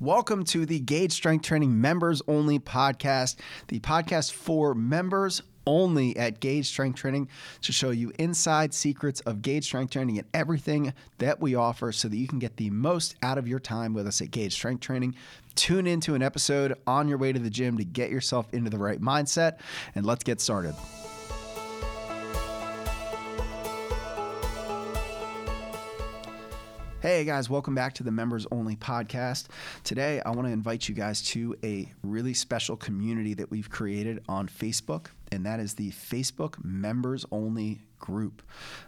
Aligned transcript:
Welcome 0.00 0.44
to 0.44 0.64
the 0.64 0.80
Gauge 0.80 1.12
Strength 1.12 1.44
Training 1.44 1.78
Members 1.78 2.22
Only 2.26 2.58
podcast, 2.58 3.36
the 3.68 3.80
podcast 3.80 4.32
for 4.32 4.74
members 4.74 5.42
only 5.66 6.16
at 6.16 6.40
Gauge 6.40 6.66
Strength 6.66 6.96
Training 6.96 7.28
to 7.60 7.70
show 7.70 7.90
you 7.90 8.10
inside 8.18 8.72
secrets 8.72 9.20
of 9.20 9.42
Gauge 9.42 9.66
Strength 9.66 9.90
Training 9.90 10.16
and 10.16 10.26
everything 10.32 10.94
that 11.18 11.38
we 11.42 11.54
offer 11.54 11.92
so 11.92 12.08
that 12.08 12.16
you 12.16 12.26
can 12.26 12.38
get 12.38 12.56
the 12.56 12.70
most 12.70 13.14
out 13.22 13.36
of 13.36 13.46
your 13.46 13.60
time 13.60 13.92
with 13.92 14.06
us 14.06 14.22
at 14.22 14.30
Gauge 14.30 14.54
Strength 14.54 14.80
Training. 14.80 15.14
Tune 15.54 15.86
into 15.86 16.14
an 16.14 16.22
episode 16.22 16.78
on 16.86 17.06
your 17.06 17.18
way 17.18 17.34
to 17.34 17.38
the 17.38 17.50
gym 17.50 17.76
to 17.76 17.84
get 17.84 18.08
yourself 18.08 18.46
into 18.54 18.70
the 18.70 18.78
right 18.78 19.02
mindset, 19.02 19.58
and 19.94 20.06
let's 20.06 20.24
get 20.24 20.40
started. 20.40 20.74
Hey 27.00 27.24
guys, 27.24 27.48
welcome 27.48 27.74
back 27.74 27.94
to 27.94 28.02
the 28.02 28.10
Members 28.10 28.46
Only 28.52 28.76
podcast. 28.76 29.46
Today, 29.84 30.20
I 30.26 30.32
want 30.32 30.46
to 30.46 30.52
invite 30.52 30.86
you 30.86 30.94
guys 30.94 31.22
to 31.28 31.56
a 31.64 31.90
really 32.02 32.34
special 32.34 32.76
community 32.76 33.32
that 33.32 33.50
we've 33.50 33.70
created 33.70 34.22
on 34.28 34.48
Facebook, 34.48 35.06
and 35.32 35.46
that 35.46 35.60
is 35.60 35.72
the 35.72 35.92
Facebook 35.92 36.62
Members 36.62 37.24
Only 37.32 37.80
group. 37.98 38.42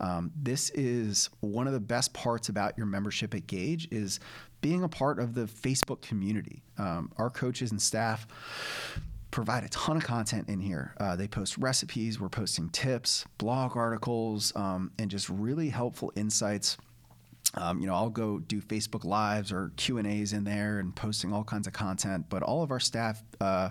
Um, 0.00 0.32
this 0.36 0.68
is 0.74 1.30
one 1.40 1.66
of 1.66 1.72
the 1.72 1.80
best 1.80 2.12
parts 2.12 2.50
about 2.50 2.76
your 2.76 2.86
membership 2.86 3.34
at 3.34 3.46
Gauge 3.46 3.88
is 3.90 4.20
being 4.60 4.82
a 4.82 4.88
part 4.88 5.18
of 5.18 5.32
the 5.32 5.46
Facebook 5.46 6.02
community. 6.02 6.62
Um, 6.76 7.10
our 7.16 7.30
coaches 7.30 7.70
and 7.70 7.80
staff 7.80 8.26
provide 9.30 9.64
a 9.64 9.68
ton 9.70 9.96
of 9.96 10.04
content 10.04 10.50
in 10.50 10.60
here. 10.60 10.94
Uh, 11.00 11.16
they 11.16 11.26
post 11.26 11.56
recipes, 11.56 12.20
we're 12.20 12.28
posting 12.28 12.68
tips, 12.68 13.24
blog 13.38 13.78
articles, 13.78 14.54
um, 14.56 14.90
and 14.98 15.10
just 15.10 15.30
really 15.30 15.70
helpful 15.70 16.12
insights 16.16 16.76
um, 17.56 17.80
you 17.80 17.86
know, 17.86 17.94
I'll 17.94 18.10
go 18.10 18.38
do 18.38 18.60
Facebook 18.60 19.04
Lives 19.04 19.52
or 19.52 19.72
Q 19.76 19.98
and 19.98 20.06
A's 20.06 20.32
in 20.32 20.44
there 20.44 20.78
and 20.78 20.94
posting 20.94 21.32
all 21.32 21.44
kinds 21.44 21.66
of 21.66 21.72
content. 21.72 22.26
But 22.28 22.42
all 22.42 22.62
of 22.62 22.70
our 22.70 22.80
staff 22.80 23.22
uh, 23.40 23.70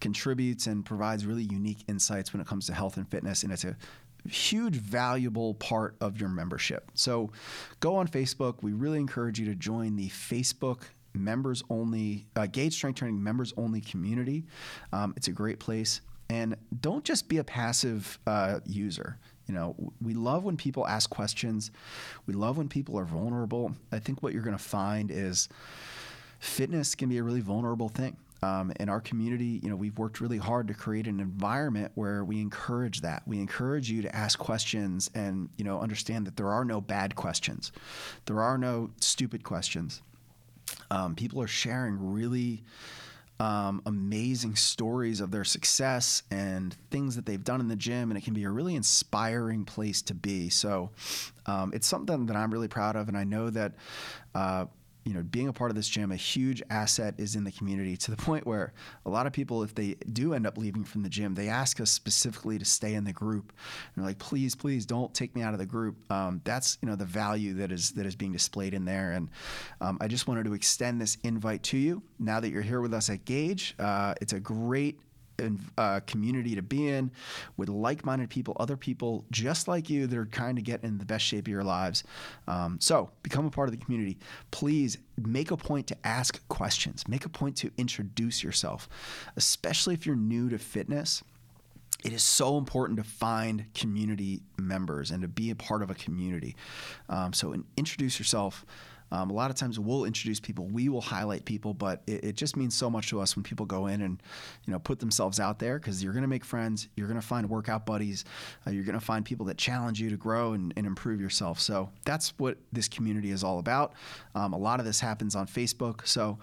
contributes 0.00 0.66
and 0.66 0.84
provides 0.84 1.26
really 1.26 1.44
unique 1.44 1.84
insights 1.88 2.32
when 2.32 2.40
it 2.40 2.46
comes 2.46 2.66
to 2.66 2.74
health 2.74 2.96
and 2.96 3.08
fitness, 3.08 3.42
and 3.42 3.52
it's 3.52 3.64
a 3.64 3.76
huge 4.28 4.76
valuable 4.76 5.54
part 5.54 5.96
of 6.00 6.18
your 6.18 6.28
membership. 6.28 6.90
So 6.94 7.30
go 7.80 7.96
on 7.96 8.08
Facebook. 8.08 8.62
We 8.62 8.72
really 8.72 8.98
encourage 8.98 9.38
you 9.38 9.46
to 9.46 9.54
join 9.54 9.96
the 9.96 10.08
Facebook 10.08 10.82
members 11.14 11.62
only 11.70 12.26
uh, 12.34 12.46
Gauge 12.46 12.74
Strength 12.74 12.98
Training 12.98 13.22
members 13.22 13.52
only 13.56 13.80
community. 13.80 14.44
Um, 14.92 15.14
it's 15.16 15.28
a 15.28 15.32
great 15.32 15.60
place. 15.60 16.00
And 16.34 16.56
don't 16.80 17.04
just 17.04 17.28
be 17.28 17.38
a 17.38 17.44
passive 17.44 18.18
uh, 18.26 18.58
user. 18.66 19.18
You 19.46 19.54
know, 19.54 19.76
we 20.02 20.14
love 20.14 20.42
when 20.42 20.56
people 20.56 20.84
ask 20.84 21.08
questions. 21.08 21.70
We 22.26 22.34
love 22.34 22.56
when 22.56 22.68
people 22.68 22.98
are 22.98 23.04
vulnerable. 23.04 23.72
I 23.92 24.00
think 24.00 24.20
what 24.20 24.32
you're 24.32 24.42
going 24.42 24.56
to 24.56 24.62
find 24.62 25.12
is 25.12 25.48
fitness 26.40 26.96
can 26.96 27.08
be 27.08 27.18
a 27.18 27.22
really 27.22 27.40
vulnerable 27.40 27.88
thing. 27.88 28.16
Um, 28.42 28.72
in 28.80 28.88
our 28.88 29.00
community, 29.00 29.60
you 29.62 29.70
know, 29.70 29.76
we've 29.76 29.96
worked 29.96 30.20
really 30.20 30.38
hard 30.38 30.66
to 30.68 30.74
create 30.74 31.06
an 31.06 31.20
environment 31.20 31.92
where 31.94 32.24
we 32.24 32.40
encourage 32.40 33.00
that. 33.02 33.22
We 33.26 33.38
encourage 33.38 33.88
you 33.88 34.02
to 34.02 34.14
ask 34.14 34.36
questions 34.38 35.10
and, 35.14 35.48
you 35.56 35.64
know, 35.64 35.80
understand 35.80 36.26
that 36.26 36.36
there 36.36 36.48
are 36.48 36.64
no 36.64 36.80
bad 36.80 37.14
questions. 37.14 37.70
There 38.26 38.42
are 38.42 38.58
no 38.58 38.90
stupid 39.00 39.44
questions. 39.44 40.02
Um, 40.90 41.14
people 41.14 41.40
are 41.40 41.46
sharing 41.46 42.12
really 42.12 42.64
um, 43.40 43.82
amazing 43.86 44.56
stories 44.56 45.20
of 45.20 45.30
their 45.30 45.44
success 45.44 46.22
and 46.30 46.76
things 46.90 47.16
that 47.16 47.26
they've 47.26 47.42
done 47.42 47.60
in 47.60 47.68
the 47.68 47.76
gym, 47.76 48.10
and 48.10 48.18
it 48.18 48.24
can 48.24 48.34
be 48.34 48.44
a 48.44 48.50
really 48.50 48.74
inspiring 48.74 49.64
place 49.64 50.02
to 50.02 50.14
be. 50.14 50.48
So, 50.48 50.90
um, 51.46 51.72
it's 51.74 51.86
something 51.86 52.26
that 52.26 52.36
I'm 52.36 52.52
really 52.52 52.68
proud 52.68 52.96
of, 52.96 53.08
and 53.08 53.16
I 53.16 53.24
know 53.24 53.50
that. 53.50 53.72
Uh, 54.34 54.66
you 55.04 55.12
know, 55.12 55.22
being 55.22 55.48
a 55.48 55.52
part 55.52 55.70
of 55.70 55.76
this 55.76 55.88
gym, 55.88 56.10
a 56.10 56.16
huge 56.16 56.62
asset 56.70 57.14
is 57.18 57.36
in 57.36 57.44
the 57.44 57.52
community 57.52 57.96
to 57.98 58.10
the 58.10 58.16
point 58.24 58.46
where 58.46 58.72
a 59.06 59.10
lot 59.10 59.26
of 59.26 59.32
people, 59.32 59.62
if 59.62 59.74
they 59.74 59.94
do 60.12 60.34
end 60.34 60.46
up 60.46 60.58
leaving 60.58 60.84
from 60.84 61.02
the 61.02 61.08
gym, 61.08 61.34
they 61.34 61.48
ask 61.48 61.80
us 61.80 61.90
specifically 61.90 62.58
to 62.58 62.64
stay 62.64 62.94
in 62.94 63.04
the 63.04 63.12
group. 63.12 63.52
And 63.94 64.02
they're 64.02 64.10
like, 64.10 64.18
please, 64.18 64.54
please 64.54 64.86
don't 64.86 65.12
take 65.14 65.34
me 65.34 65.42
out 65.42 65.52
of 65.52 65.58
the 65.58 65.66
group. 65.66 65.96
Um, 66.10 66.40
that's, 66.44 66.78
you 66.80 66.88
know, 66.88 66.96
the 66.96 67.04
value 67.04 67.54
that 67.54 67.70
is, 67.70 67.92
that 67.92 68.06
is 68.06 68.16
being 68.16 68.32
displayed 68.32 68.74
in 68.74 68.84
there. 68.84 69.12
And 69.12 69.28
um, 69.80 69.98
I 70.00 70.08
just 70.08 70.26
wanted 70.26 70.44
to 70.46 70.54
extend 70.54 71.00
this 71.00 71.18
invite 71.22 71.62
to 71.64 71.78
you 71.78 72.02
now 72.18 72.40
that 72.40 72.50
you're 72.50 72.62
here 72.62 72.80
with 72.80 72.94
us 72.94 73.10
at 73.10 73.24
Gauge. 73.24 73.74
Uh, 73.78 74.14
it's 74.20 74.32
a 74.32 74.40
great 74.40 74.98
uh, 75.78 76.00
community 76.06 76.54
to 76.54 76.62
be 76.62 76.88
in 76.88 77.10
with 77.56 77.68
like-minded 77.68 78.30
people, 78.30 78.56
other 78.58 78.76
people 78.76 79.24
just 79.30 79.68
like 79.68 79.90
you 79.90 80.06
that 80.06 80.18
are 80.18 80.24
trying 80.24 80.56
to 80.56 80.62
get 80.62 80.82
in 80.84 80.98
the 80.98 81.04
best 81.04 81.24
shape 81.24 81.44
of 81.44 81.48
your 81.48 81.64
lives. 81.64 82.04
Um, 82.46 82.78
so 82.80 83.10
become 83.22 83.46
a 83.46 83.50
part 83.50 83.68
of 83.68 83.78
the 83.78 83.84
community. 83.84 84.18
Please 84.50 84.98
make 85.16 85.50
a 85.50 85.56
point 85.56 85.86
to 85.88 85.96
ask 86.04 86.46
questions. 86.48 87.06
Make 87.08 87.24
a 87.24 87.28
point 87.28 87.56
to 87.58 87.70
introduce 87.76 88.42
yourself, 88.42 88.88
especially 89.36 89.94
if 89.94 90.06
you're 90.06 90.16
new 90.16 90.48
to 90.48 90.58
fitness 90.58 91.22
it 92.04 92.12
is 92.12 92.22
so 92.22 92.58
important 92.58 92.98
to 92.98 93.04
find 93.04 93.64
community 93.72 94.42
members 94.58 95.10
and 95.10 95.22
to 95.22 95.28
be 95.28 95.50
a 95.50 95.54
part 95.54 95.82
of 95.82 95.90
a 95.90 95.94
community. 95.94 96.54
Um, 97.08 97.32
so, 97.32 97.54
introduce 97.78 98.18
yourself. 98.18 98.66
Um, 99.14 99.30
a 99.30 99.32
lot 99.32 99.50
of 99.50 99.56
times 99.56 99.78
we'll 99.78 100.04
introduce 100.04 100.40
people, 100.40 100.66
we 100.66 100.88
will 100.88 101.00
highlight 101.00 101.44
people, 101.44 101.72
but 101.72 102.02
it, 102.08 102.24
it, 102.24 102.36
just 102.36 102.56
means 102.56 102.74
so 102.74 102.90
much 102.90 103.10
to 103.10 103.20
us 103.20 103.36
when 103.36 103.44
people 103.44 103.64
go 103.64 103.86
in 103.86 104.02
and 104.02 104.20
you 104.66 104.72
know 104.72 104.80
put 104.80 104.98
themselves 104.98 105.38
out 105.38 105.60
there 105.60 105.78
because 105.78 106.02
you're 106.02 106.12
going 106.12 106.22
to 106.22 106.28
make 106.28 106.44
friends, 106.44 106.88
you're 106.96 107.06
going 107.06 107.20
to 107.20 107.26
find 107.26 107.48
workout 107.48 107.86
buddies, 107.86 108.24
uh, 108.66 108.70
you're 108.72 108.82
going 108.82 108.98
to 108.98 109.04
find 109.04 109.24
people 109.24 109.46
that 109.46 109.56
challenge 109.56 110.00
you 110.00 110.10
to 110.10 110.16
grow 110.16 110.54
and, 110.54 110.74
and, 110.76 110.84
improve 110.84 111.20
yourself. 111.20 111.60
So 111.60 111.90
that's 112.04 112.34
what 112.38 112.58
this 112.72 112.88
community 112.88 113.30
is 113.30 113.44
all 113.44 113.60
about. 113.60 113.92
Um, 114.34 114.52
a 114.52 114.58
lot 114.58 114.80
of 114.80 114.86
this 114.86 114.98
happens 114.98 115.36
on 115.36 115.46
Facebook, 115.46 116.06
so 116.06 116.38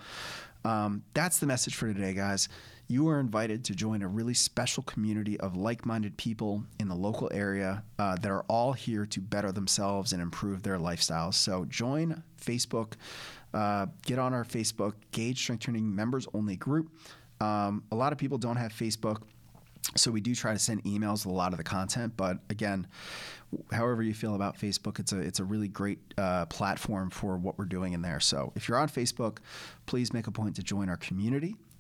um, 0.64 1.04
that's 1.14 1.40
the 1.40 1.46
message 1.48 1.76
for 1.76 1.94
today, 1.94 2.14
guys 2.14 2.48
you 2.92 3.08
are 3.08 3.22
invited 3.22 3.64
to 3.64 3.74
join 3.74 4.02
a 4.02 4.08
really 4.08 4.34
special 4.34 4.84
community 4.84 5.40
of 5.40 5.56
like 5.56 5.86
minded 5.86 6.18
people 6.18 6.64
in 6.78 6.90
the 6.90 6.96
local 6.96 7.30
area 7.34 7.84
uh, 7.98 8.16
that 8.18 8.30
are 8.30 8.44
all 8.50 8.74
here 8.74 9.06
to 9.06 9.22
better 9.22 9.52
themselves 9.54 10.12
and 10.12 10.22
improve 10.22 10.62
their 10.62 10.78
lifestyles. 10.78 11.36
So 11.36 11.64
join 11.66 12.22
Facebook, 12.40 12.94
uh, 13.54 13.86
get 14.06 14.20
on 14.20 14.34
our 14.34 14.44
Facebook 14.44 14.94
Gauge 15.12 15.40
Strength 15.40 15.64
Training 15.64 15.96
members 15.96 16.28
only 16.34 16.58
group. 16.58 16.92
Um, 17.40 17.84
a 17.94 17.96
lot 17.96 18.12
of 18.12 18.18
people 18.20 18.38
don't 18.38 18.58
have 18.58 18.74
Facebook. 18.74 19.22
So 19.96 20.12
we 20.12 20.22
do 20.22 20.36
try 20.36 20.54
to 20.54 20.60
send 20.60 20.84
emails 20.84 21.26
with 21.26 21.28
a 21.28 21.38
lot 21.38 21.54
of 21.54 21.58
the 21.58 21.64
content, 21.64 22.14
but 22.16 22.38
again, 22.50 22.86
however 23.72 24.04
you 24.04 24.14
feel 24.14 24.36
about 24.36 24.58
Facebook, 24.58 25.00
it's 25.00 25.12
a 25.12 25.20
it's 25.20 25.40
a 25.40 25.44
really 25.44 25.68
great 25.68 26.00
uh, 26.20 26.46
platform 26.46 27.10
for 27.10 27.36
what 27.38 27.58
we're 27.58 27.66
doing 27.66 27.94
in 27.94 28.02
there. 28.04 28.20
So 28.20 28.54
if 28.56 28.68
you're 28.68 28.78
on 28.78 28.90
Facebook, 28.90 29.40
please 29.88 30.14
make 30.14 30.28
a 30.28 30.32
point 30.32 30.56
to 30.58 30.64
join 30.64 30.88
our 30.88 30.98
community 30.98 31.56